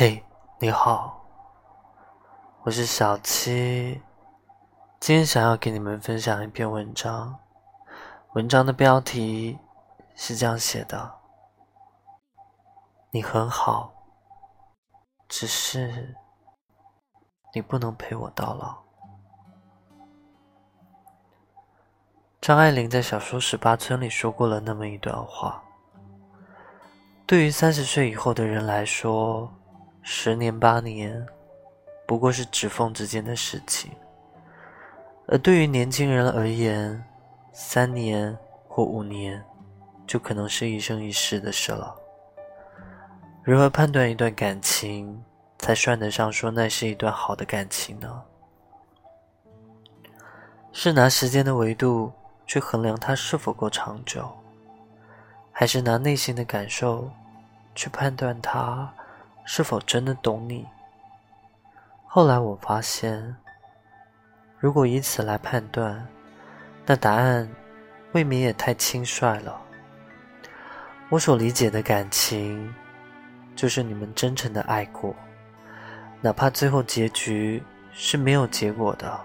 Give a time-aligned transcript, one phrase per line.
[0.00, 0.22] 嘿，
[0.60, 1.26] 你好，
[2.62, 4.00] 我是小七，
[5.00, 7.36] 今天想要给你们分享一篇文章，
[8.34, 9.58] 文章的标题
[10.14, 11.18] 是这样写的：
[13.10, 13.92] 你很好，
[15.28, 16.14] 只是
[17.52, 18.76] 你不能陪我到老。
[22.40, 25.60] 张爱玲在小说《十八村》里说过了那么一段话，
[27.26, 29.52] 对于三十岁以后的人来说。
[30.10, 31.26] 十年八年，
[32.06, 33.90] 不过是指缝之间的事情；
[35.26, 37.04] 而对于年轻人而言，
[37.52, 38.34] 三年
[38.66, 39.44] 或五年，
[40.06, 41.94] 就可能是一生一世的事了。
[43.42, 45.22] 如何判断一段感情，
[45.58, 48.22] 才算得上说那是一段好的感情呢？
[50.72, 52.10] 是拿时间的维度
[52.46, 54.26] 去衡量它是否够长久，
[55.52, 57.10] 还是拿内心的感受
[57.74, 58.90] 去判断它？
[59.50, 60.68] 是否真的懂你？
[62.06, 63.34] 后来我发现，
[64.58, 66.06] 如果以此来判断，
[66.84, 67.48] 那答案
[68.12, 69.58] 未免也太轻率了。
[71.08, 72.74] 我所理解的感情，
[73.56, 75.16] 就是你们真诚的爱过，
[76.20, 79.18] 哪怕最后结局是没有结果的，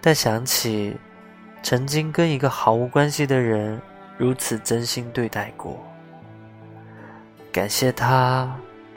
[0.00, 0.96] 但想起
[1.60, 3.82] 曾经跟一个毫无关系的人
[4.16, 5.76] 如此真心对待过，
[7.50, 8.56] 感谢他。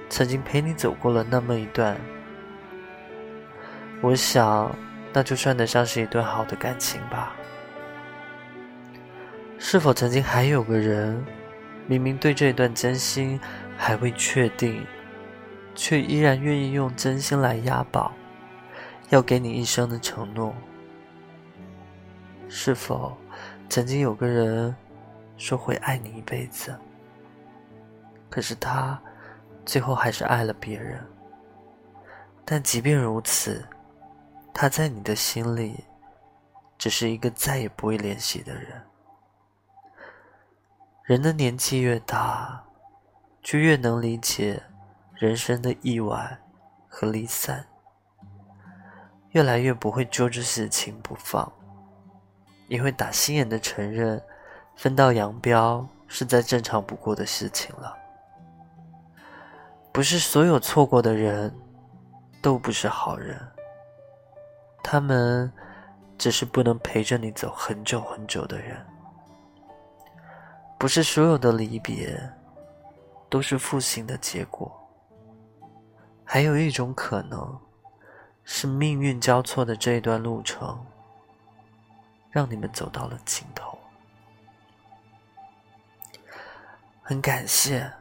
[0.09, 1.95] 曾经陪你走过了那么一段，
[4.01, 4.75] 我想
[5.13, 7.35] 那就算得上是一段好的感情吧。
[9.59, 11.23] 是否曾经还有个人，
[11.85, 13.39] 明明对这一段真心
[13.77, 14.83] 还未确定，
[15.75, 18.11] 却依然愿意用真心来押宝，
[19.09, 20.55] 要给你一生的承诺？
[22.47, 23.15] 是否
[23.69, 24.75] 曾经有个人
[25.37, 26.75] 说会爱你一辈子，
[28.27, 28.99] 可是他？
[29.69, 30.99] 最后还是爱了别人，
[32.43, 33.63] 但即便如此，
[34.51, 35.85] 他在你的心里，
[36.75, 38.81] 只是一个再也不会联系的人。
[41.03, 42.63] 人的年纪越大，
[43.43, 44.59] 就越能理解
[45.13, 46.39] 人生的意外
[46.87, 47.63] 和离散，
[49.33, 51.53] 越来越不会揪着事情不放，
[52.69, 54.19] 也会打心眼的承认，
[54.75, 57.98] 分道扬镳是再正常不过的事情了。
[59.99, 61.53] 不是所有错过的人，
[62.41, 63.37] 都不是好人。
[64.81, 65.51] 他们
[66.17, 68.77] 只是不能陪着你走很久很久的人。
[70.77, 72.17] 不是所有的离别，
[73.27, 74.73] 都是负心的结果。
[76.23, 77.59] 还有一种可能，
[78.45, 80.81] 是命运交错的这一段路程，
[82.31, 83.77] 让你们走到了尽头。
[87.01, 87.91] 很感谢。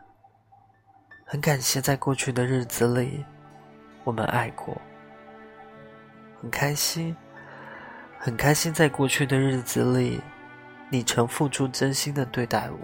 [1.31, 3.23] 很感谢在过去的日子里，
[4.03, 4.75] 我们爱过。
[6.41, 7.15] 很开心，
[8.19, 10.23] 很开心在过去的日子里，
[10.89, 12.79] 你曾付出真心的对待我。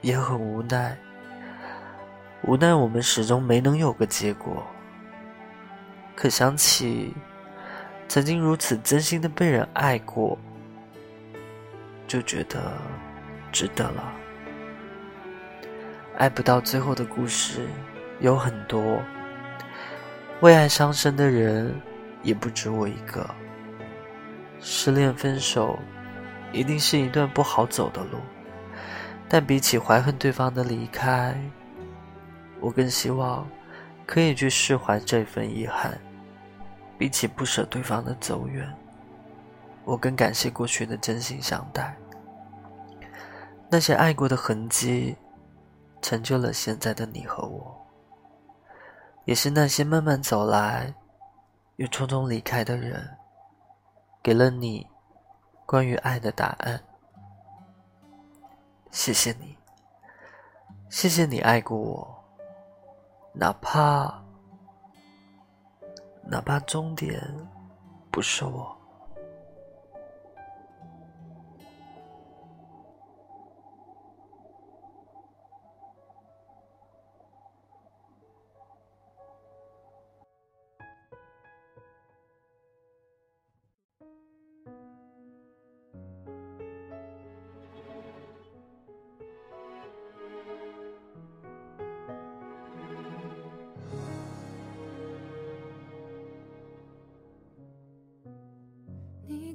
[0.00, 0.98] 也很无奈，
[2.42, 4.66] 无奈我们始终没能有个结果。
[6.16, 7.14] 可想起
[8.08, 10.36] 曾经如此真心的被人爱过，
[12.08, 12.72] 就觉得
[13.52, 14.12] 值得了。
[16.18, 17.64] 爱不到最后的故事
[18.18, 19.00] 有很多，
[20.40, 21.72] 为爱伤身的人
[22.24, 23.24] 也不止我一个。
[24.58, 25.78] 失恋分手
[26.50, 28.18] 一定是一段不好走的路，
[29.28, 31.40] 但比起怀恨对方的离开，
[32.58, 33.48] 我更希望
[34.04, 35.96] 可以去释怀这份遗憾。
[36.98, 38.68] 比起不舍对方的走远，
[39.84, 41.96] 我更感谢过去的真心相待，
[43.70, 45.16] 那些爱过的痕迹。
[46.00, 47.86] 成就了现在的你和我，
[49.24, 50.94] 也是那些慢慢走来
[51.76, 53.18] 又匆匆离开的人，
[54.22, 54.86] 给了你
[55.66, 56.80] 关于爱的答案。
[58.90, 59.58] 谢谢你，
[60.88, 62.24] 谢谢你爱过我，
[63.34, 64.24] 哪怕
[66.24, 67.20] 哪怕终点
[68.10, 68.77] 不是我。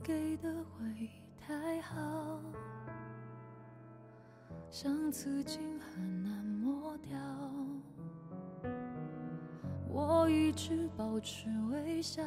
[0.04, 1.10] 给的回忆
[1.40, 2.42] 太好，
[4.70, 7.18] 像刺青很难抹掉。
[9.88, 12.22] 我一直保持微笑，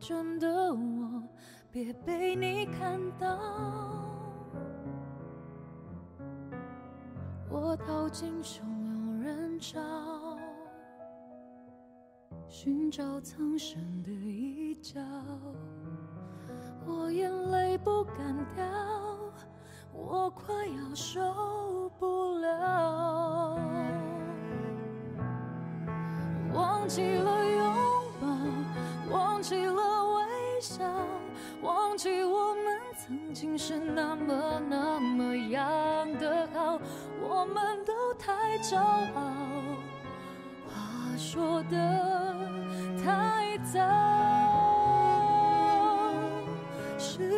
[0.00, 1.22] 真的我
[1.70, 3.38] 别被你看到。
[7.48, 9.80] 我逃进汹涌人潮，
[12.48, 15.00] 寻找藏身的一角。
[16.86, 18.16] 我眼泪不敢
[18.54, 18.64] 掉，
[19.92, 23.58] 我快要受不了。
[26.52, 27.74] 忘记了拥
[28.20, 30.84] 抱，忘记了微笑，
[31.62, 36.78] 忘记我们曾经是那么那么样的好，
[37.20, 39.22] 我们都太骄傲，
[40.66, 42.36] 话说的
[43.02, 44.21] 太早。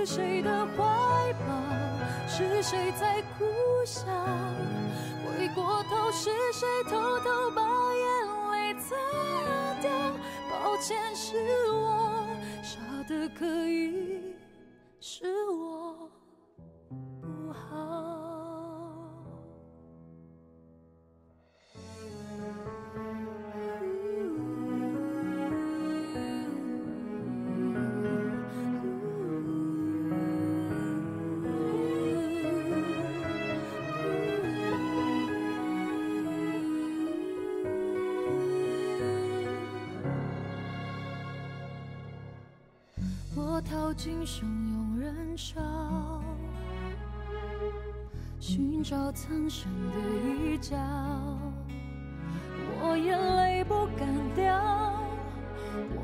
[0.06, 2.28] 是谁的怀抱？
[2.28, 3.46] 是谁在苦
[3.86, 4.04] 笑？
[5.24, 7.62] 回过头，是谁偷偷把
[7.94, 8.04] 眼
[8.52, 8.94] 泪擦
[9.80, 9.90] 掉？
[10.50, 12.26] 抱歉，是我
[12.62, 12.78] 傻
[13.08, 14.20] 的可以，
[15.00, 16.06] 是我
[43.36, 46.22] 我逃进汹涌人潮，
[48.38, 49.98] 寻找苍生的
[50.40, 50.76] 一角。
[52.80, 54.94] 我眼泪不敢掉，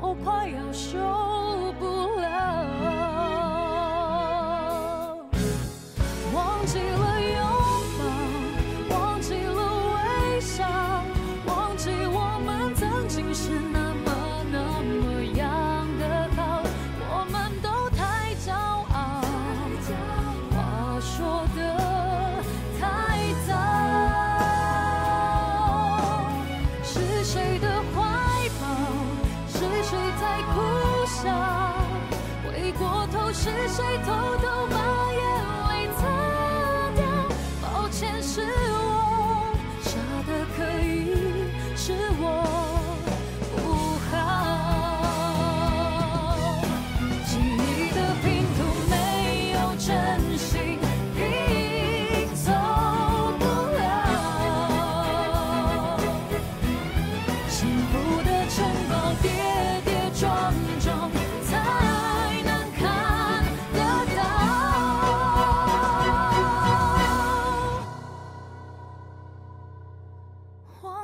[0.01, 0.97] 我快要受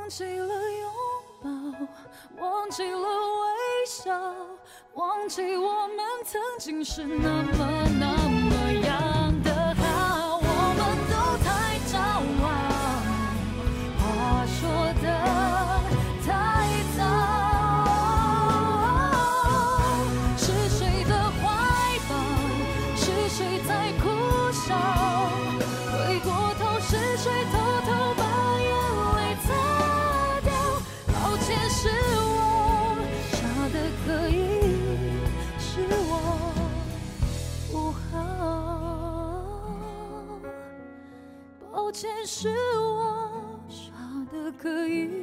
[0.07, 0.89] 忘记了拥
[1.43, 4.09] 抱，忘记了微笑，
[4.93, 8.26] 忘记我们曾经是那么难。
[42.29, 43.93] 是我傻
[44.33, 45.16] 的可以。